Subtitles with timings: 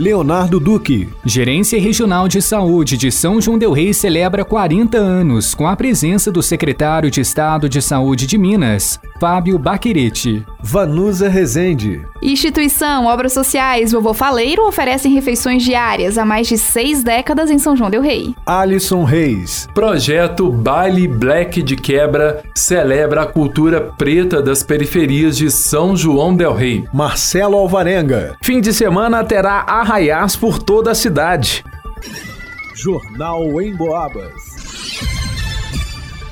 [0.00, 1.10] Leonardo Duque.
[1.26, 6.32] Gerência Regional de Saúde de São João Del Rei celebra 40 anos com a presença
[6.32, 10.42] do secretário de Estado de Saúde de Minas, Fábio Baquerete.
[10.62, 12.02] Vanusa Rezende.
[12.22, 17.76] Instituição Obras Sociais Vovô Faleiro oferecem refeições diárias há mais de seis décadas em São
[17.76, 18.34] João Del Rei.
[18.46, 19.68] Alisson Reis.
[19.74, 26.54] Projeto Baile Black de Quebra celebra a cultura preta das periferias de São João Del
[26.54, 26.84] Rei.
[26.92, 28.36] Marcelo Alvarenga.
[28.42, 31.64] Fim de semana terá arraiás por toda a cidade.
[32.76, 34.59] Jornal em Boabas.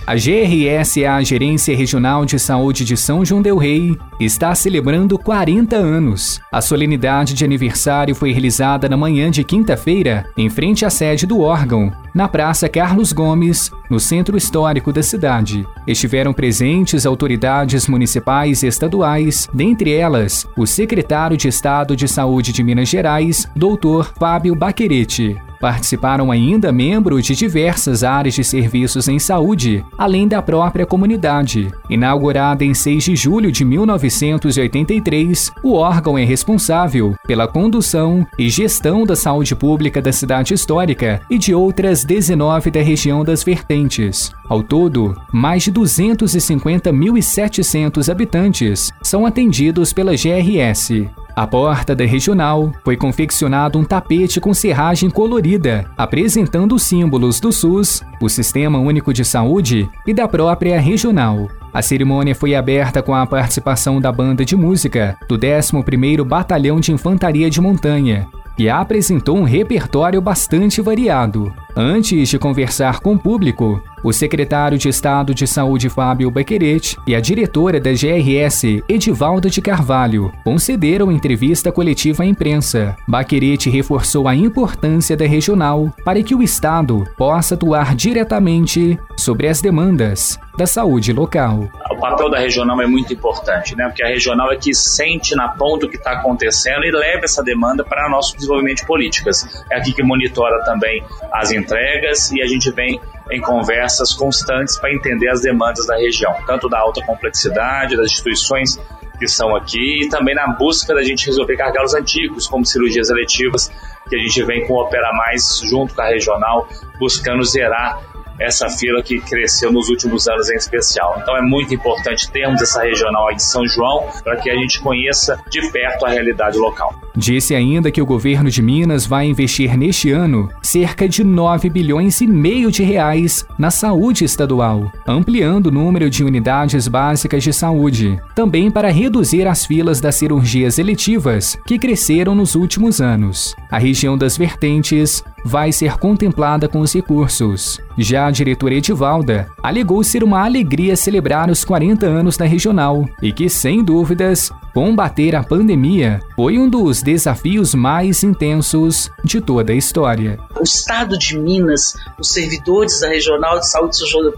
[0.08, 5.76] A GRSA, a Gerência Regional de Saúde de São João Del Rei, está celebrando 40
[5.76, 6.40] anos.
[6.50, 11.40] A solenidade de aniversário foi realizada na manhã de quinta-feira, em frente à sede do
[11.40, 15.68] órgão, na Praça Carlos Gomes, no centro histórico da cidade.
[15.86, 22.62] Estiveram presentes autoridades municipais e estaduais, dentre elas o secretário de Estado de Saúde de
[22.62, 24.10] Minas Gerais, Dr.
[24.18, 25.36] Fábio Baquerete.
[25.60, 31.72] Participaram ainda membros de diversas áreas de serviços em saúde, além da própria comunidade.
[31.90, 39.04] Inaugurada em 6 de julho de 1983, o órgão é responsável pela condução e gestão
[39.04, 44.30] da saúde pública da cidade histórica e de outras 19 da região das Vertentes.
[44.48, 51.10] Ao todo, mais de 250.700 habitantes são atendidos pela GRS.
[51.38, 57.52] À porta da regional foi confeccionado um tapete com serragem colorida, apresentando os símbolos do
[57.52, 61.48] SUS, o Sistema Único de Saúde e da própria regional.
[61.72, 66.90] A cerimônia foi aberta com a participação da banda de música do 11º Batalhão de
[66.90, 71.54] Infantaria de Montanha, que apresentou um repertório bastante variado.
[71.76, 77.14] Antes de conversar com o público, o secretário de Estado de Saúde Fábio Baquerete e
[77.14, 82.96] a diretora da GRS, Edivalda de Carvalho, concederam entrevista coletiva à imprensa.
[83.06, 89.60] Baquerete reforçou a importância da regional para que o Estado possa atuar diretamente sobre as
[89.60, 91.68] demandas da saúde local.
[91.90, 93.86] O papel da regional é muito importante, né?
[93.86, 97.42] Porque a regional é que sente na ponta o que está acontecendo e leva essa
[97.42, 99.64] demanda para nosso desenvolvimento de políticas.
[99.70, 102.98] É aqui que monitora também as entregas e a gente vem
[103.30, 108.80] em conversas constantes para entender as demandas da região, tanto da alta complexidade, das instituições
[109.18, 113.68] que são aqui e também na busca da gente resolver gargalos antigos, como cirurgias eletivas,
[114.08, 116.68] que a gente vem com o Opera Mais junto com a regional,
[116.98, 118.00] buscando zerar
[118.40, 121.18] essa fila que cresceu nos últimos anos em especial.
[121.22, 124.80] Então é muito importante termos essa regional aí de São João para que a gente
[124.80, 126.94] conheça de perto a realidade local.
[127.16, 132.20] Disse ainda que o governo de Minas vai investir neste ano cerca de 9 bilhões
[132.20, 138.20] e meio de reais na saúde estadual, ampliando o número de unidades básicas de saúde,
[138.36, 143.54] também para reduzir as filas das cirurgias eletivas que cresceram nos últimos anos.
[143.70, 147.80] A região das vertentes vai ser contemplada com os recursos.
[147.96, 153.32] Já a diretora Edivalda alegou ser uma alegria celebrar os 40 anos da regional e
[153.32, 159.76] que, sem dúvidas, combater a pandemia foi um dos desafios mais intensos de toda a
[159.76, 160.38] história.
[160.58, 164.30] O Estado de Minas, os servidores da Regional de Saúde do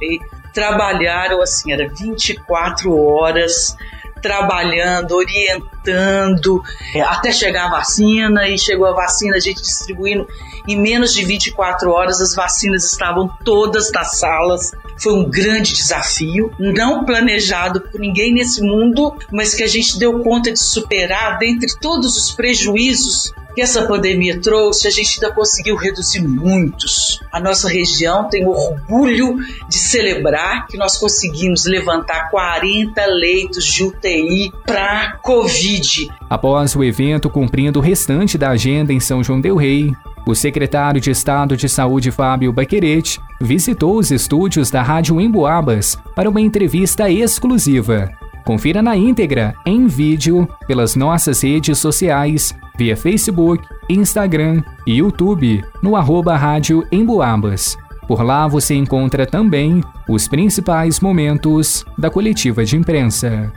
[0.52, 3.76] trabalharam assim, era 24 horas
[4.20, 6.62] trabalhando, orientando,
[6.94, 10.26] é, até chegar a vacina, e chegou a vacina, a gente distribuindo.
[10.68, 14.72] Em menos de 24 horas, as vacinas estavam todas nas salas.
[14.98, 20.20] Foi um grande desafio, não planejado por ninguém nesse mundo, mas que a gente deu
[20.20, 25.76] conta de superar dentre todos os prejuízos que essa pandemia trouxe, a gente ainda conseguiu
[25.76, 27.20] reduzir muitos.
[27.32, 29.36] A nossa região tem orgulho
[29.68, 36.08] de celebrar que nós conseguimos levantar 40 leitos de UTI para Covid.
[36.28, 39.92] Após o evento cumprindo o restante da agenda em São João del Rei,
[40.26, 46.28] o secretário de Estado de Saúde Fábio Baquerete visitou os estúdios da Rádio Emboabas para
[46.28, 48.19] uma entrevista exclusiva.
[48.44, 55.96] Confira na íntegra, em vídeo, pelas nossas redes sociais, via Facebook, Instagram e YouTube, no
[55.96, 57.76] arroba Rádio Emboabas.
[58.08, 63.52] Por lá você encontra também os principais momentos da coletiva de imprensa.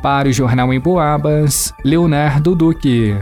[0.00, 3.16] Para o Jornal Emboabas, Leonardo Duque.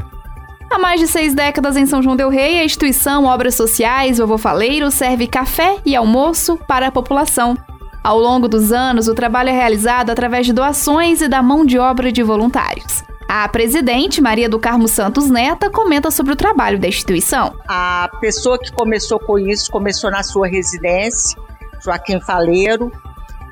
[0.71, 4.39] Há mais de seis décadas em São João Del Rei, a instituição Obras Sociais Vovô
[4.39, 7.57] Faleiro serve café e almoço para a população.
[8.03, 11.79] Ao longo dos anos, o trabalho é realizado através de doações e da mão de
[11.79, 13.05] obra de voluntários.
[13.29, 17.55] A presidente, Maria do Carmo Santos Neta, comenta sobre o trabalho da instituição.
[17.69, 21.39] A pessoa que começou com isso começou na sua residência,
[21.85, 22.91] Joaquim Faleiro,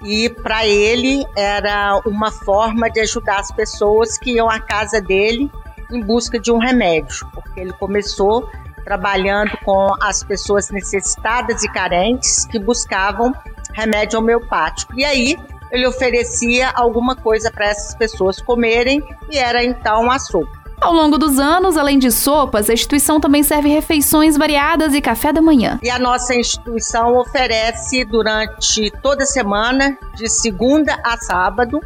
[0.02, 5.50] e para ele era uma forma de ajudar as pessoas que iam à casa dele
[5.92, 8.48] em busca de um remédio, porque ele começou
[8.84, 13.34] trabalhando com as pessoas necessitadas e carentes que buscavam
[13.78, 14.92] remédio homeopático.
[14.98, 15.38] E aí
[15.70, 20.58] ele oferecia alguma coisa para essas pessoas comerem e era então a sopa.
[20.80, 25.32] Ao longo dos anos, além de sopas, a instituição também serve refeições variadas e café
[25.32, 25.78] da manhã.
[25.82, 31.80] E a nossa instituição oferece durante toda a semana, de segunda a sábado,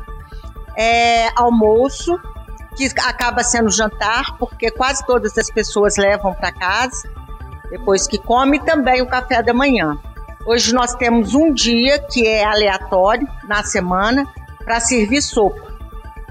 [0.77, 2.19] é, almoço,
[2.77, 7.09] que acaba sendo jantar, porque quase todas as pessoas levam para casa,
[7.71, 9.99] depois que come, também o café da manhã.
[10.45, 14.27] Hoje nós temos um dia que é aleatório na semana
[14.65, 15.73] para servir sopa,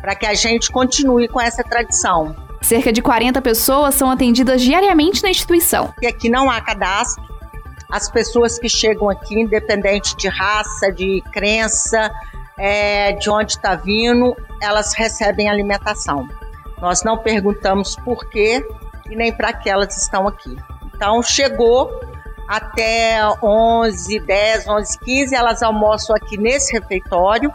[0.02, 2.36] para que a gente continue com essa tradição.
[2.62, 5.94] Cerca de 40 pessoas são atendidas diariamente na instituição.
[6.02, 7.24] E aqui não há cadastro.
[7.90, 12.12] As pessoas que chegam aqui, independente de raça, de crença,
[12.58, 16.28] é, de onde está vindo, elas recebem alimentação.
[16.80, 18.66] Nós não perguntamos por quê
[19.10, 20.56] e nem para que elas estão aqui.
[20.94, 21.90] Então, chegou,
[22.52, 27.50] até 11, 10, 11, 15, elas almoçam aqui nesse refeitório.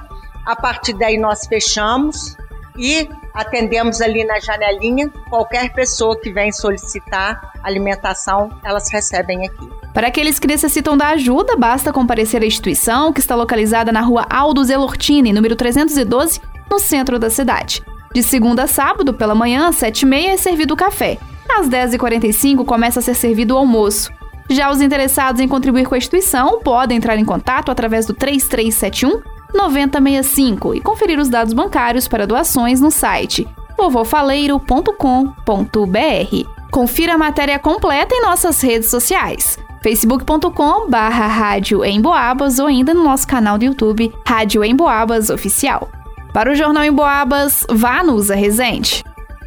[0.47, 2.35] A partir daí nós fechamos
[2.79, 5.11] e atendemos ali na janelinha.
[5.29, 9.69] Qualquer pessoa que vem solicitar alimentação, elas recebem aqui.
[9.93, 14.25] Para aqueles que necessitam da ajuda, basta comparecer à instituição, que está localizada na rua
[14.31, 16.41] Aldo Zelortini, número 312,
[16.71, 17.83] no centro da cidade.
[18.15, 21.19] De segunda a sábado, pela manhã, às 7h30, é servido o café.
[21.51, 24.11] Às 10h45 começa a ser servido o almoço.
[24.49, 29.23] Já os interessados em contribuir com a instituição podem entrar em contato através do 3371
[29.55, 36.71] 9065 e conferir os dados bancários para doações no site vovofaleiro.com.br.
[36.71, 43.25] Confira a matéria completa em nossas redes sociais facebook.com barra Rádio ou ainda no nosso
[43.25, 45.89] canal do YouTube Rádio Emboabas Oficial.
[46.33, 49.05] Para o Jornal Emboabas, vá no Usa Resente.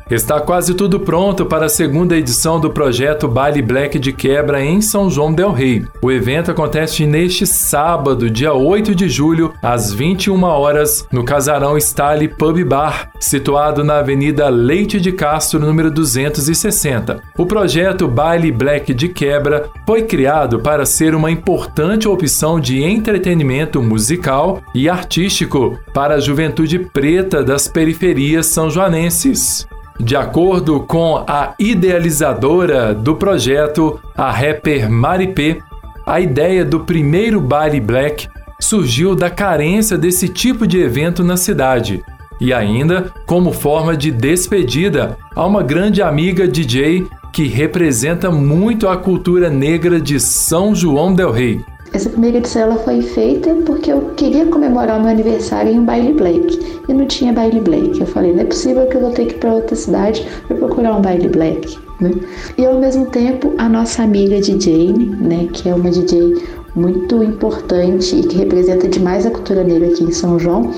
[0.10, 4.82] Está quase tudo pronto para a segunda edição do projeto Baile Black de Quebra em
[4.82, 5.86] São João Del Rei.
[6.02, 12.28] O evento acontece neste sábado, dia 8 de julho, às 21 horas, no Casarão Style
[12.28, 17.22] Pub Bar, situado na Avenida Leite de Castro, número 260.
[17.38, 23.80] O projeto Baile Black de Quebra foi criado para ser uma importante opção de entretenimento
[23.80, 29.68] musical e artístico para a juventude preta das periferias são joanenses.
[30.00, 35.60] De acordo com a idealizadora do projeto, a rapper Maripê,
[36.06, 38.28] a ideia do primeiro baile black
[38.60, 42.04] surgiu da carência desse tipo de evento na cidade
[42.40, 48.98] e ainda como forma de despedida a uma grande amiga DJ que representa muito a
[48.98, 51.62] cultura negra de São João del Rei.
[51.92, 55.86] Essa primeira edição ela foi feita porque eu queria comemorar o meu aniversário em um
[55.86, 58.00] baile black e não tinha baile black.
[58.00, 60.58] Eu falei, não é possível que eu vou ter que ir para outra cidade para
[60.58, 61.78] procurar um baile black.
[62.00, 62.12] Né?
[62.58, 66.36] E ao mesmo tempo, a nossa amiga DJ, né, que é uma DJ
[66.76, 70.72] muito importante e que representa demais a cultura negra aqui em São João,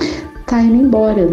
[0.46, 1.28] tá indo embora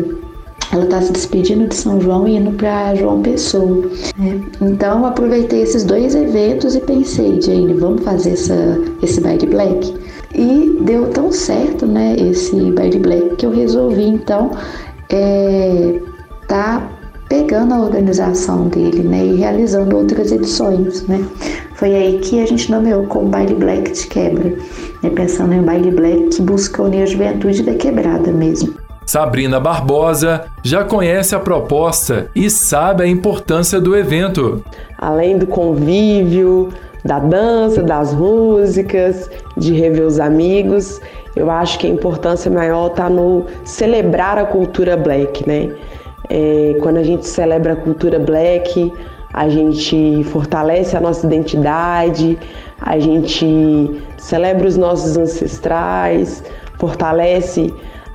[0.71, 3.89] ela está se despedindo de São João e indo para João Pessoa.
[4.17, 4.41] Né?
[4.61, 9.95] Então aproveitei esses dois eventos e pensei, Jane, vamos fazer essa, esse baile black?
[10.35, 14.51] E deu tão certo, né, esse baile black, que eu resolvi então
[15.11, 15.99] é,
[16.47, 16.87] tá
[17.27, 21.23] pegando a organização dele, né, e realizando outras edições, né.
[21.75, 24.49] Foi aí que a gente nomeou como Baile Black de Quebra,
[25.01, 28.73] né, pensando em um Baile Black que busca unir a juventude da quebrada mesmo.
[29.09, 34.63] Sabrina Barbosa já conhece a proposta e sabe a importância do evento.
[34.99, 36.69] Além do convívio,
[37.03, 41.01] da dança, das músicas, de rever os amigos,
[41.35, 45.75] eu acho que a importância maior está no celebrar a cultura black, né?
[46.29, 48.93] É, quando a gente celebra a cultura black,
[49.33, 52.37] a gente fortalece a nossa identidade,
[52.79, 56.43] a gente celebra os nossos ancestrais,
[56.77, 57.73] fortalece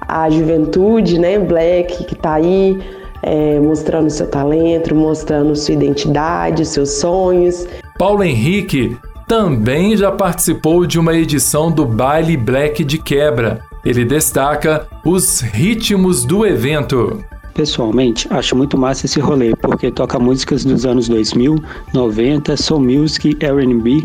[0.09, 2.79] a juventude, né, black, que está aí
[3.23, 7.67] é, mostrando seu talento, mostrando sua identidade, seus sonhos.
[7.99, 8.97] Paulo Henrique
[9.27, 13.61] também já participou de uma edição do Baile Black de Quebra.
[13.85, 17.25] Ele destaca os ritmos do evento.
[17.55, 23.37] Pessoalmente, acho muito massa esse rolê, porque toca músicas dos anos 2000, 90, soul music,
[23.39, 24.05] R&B,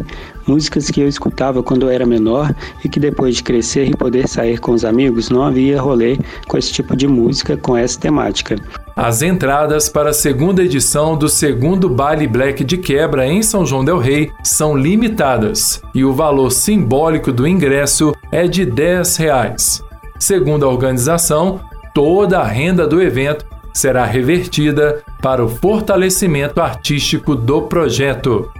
[0.50, 2.54] músicas que eu escutava quando eu era menor
[2.84, 6.58] e que depois de crescer e poder sair com os amigos, não havia rolê com
[6.58, 8.56] esse tipo de música, com essa temática.
[8.96, 13.86] As entradas para a segunda edição do segundo Baile Black de Quebra em São João
[13.86, 19.84] del Rei são limitadas e o valor simbólico do ingresso é de 10 reais.
[20.20, 21.62] Segundo a organização,
[21.94, 28.52] toda a renda do evento será revertida para o fortalecimento artístico do projeto.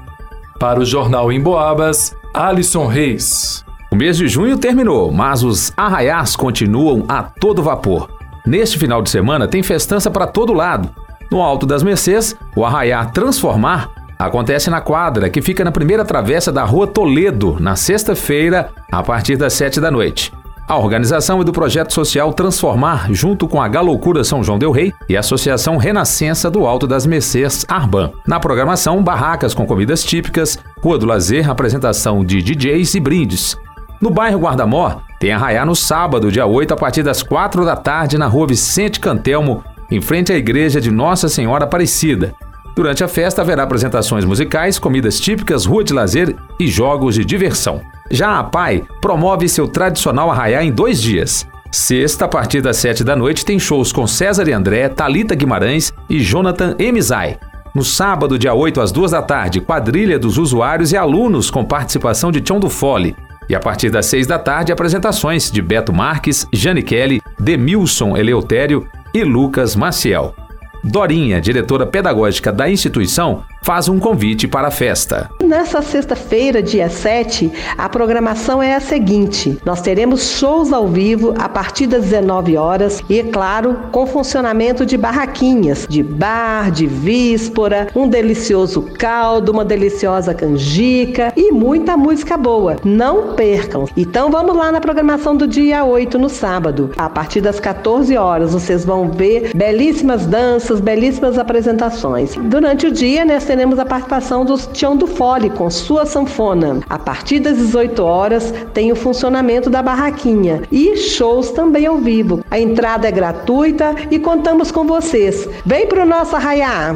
[0.60, 3.64] Para o Jornal em Boabas, Alisson Reis.
[3.90, 8.10] O mês de junho terminou, mas os arraiás continuam a todo vapor.
[8.46, 10.90] Neste final de semana tem festança para todo lado.
[11.32, 13.90] No Alto das Mercês, o arraiá Transformar
[14.20, 19.38] acontece na quadra, que fica na primeira travessa da Rua Toledo, na sexta-feira, a partir
[19.38, 20.34] das sete da noite.
[20.70, 24.94] A organização é do projeto social Transformar, junto com a Galoucura São João Del Rei
[25.10, 28.12] e a Associação Renascença do Alto das Mercês Arban.
[28.28, 33.58] Na programação, barracas com comidas típicas, Rua do Lazer, apresentação de DJs e brindes.
[34.00, 38.20] No bairro Guardamor, tem arraiá no sábado, dia 8, a partir das 4 da tarde,
[38.20, 42.36] na rua Vicente Cantelmo, em frente à igreja de Nossa Senhora Aparecida.
[42.76, 47.82] Durante a festa haverá apresentações musicais, comidas típicas, rua de lazer e jogos de diversão.
[48.10, 51.48] Já a PAI promove seu tradicional arraiá em dois dias.
[51.72, 55.94] Sexta, a partir das sete da noite, tem shows com César e André, Talita Guimarães
[56.10, 57.38] e Jonathan Emizai.
[57.76, 62.32] No sábado, dia 8 às duas da tarde, quadrilha dos usuários e alunos com participação
[62.32, 63.16] de Tião do Fole.
[63.48, 68.88] E a partir das seis da tarde, apresentações de Beto Marques, Jane Kelly, Demilson Eleutério
[69.14, 70.36] e Lucas Maciel.
[70.84, 75.30] Dorinha, diretora pedagógica da instituição, faz um convite para a festa.
[75.44, 81.50] Nessa sexta-feira, dia 7, a programação é a seguinte: nós teremos shows ao vivo a
[81.50, 87.88] partir das 19 horas e, é claro, com funcionamento de barraquinhas, de bar, de víspora,
[87.96, 92.78] um delicioso caldo, uma deliciosa canjica e muita música boa.
[92.84, 93.86] Não percam.
[93.96, 96.92] Então vamos lá na programação do dia 8 no sábado.
[96.98, 102.36] A partir das 14 horas vocês vão ver belíssimas danças, belíssimas apresentações.
[102.36, 106.82] Durante o dia, nós teremos a participação do Tião do Fole com sua sanfona.
[106.88, 112.46] A partir das 18 horas tem o funcionamento da barraquinha e shows também ao vivo.
[112.52, 115.50] A entrada é gratuita e contamos com vocês.
[115.66, 116.96] Vem pro nosso arraiá!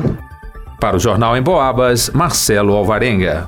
[0.80, 3.48] Para o Jornal em Boabas, Marcelo Alvarenga.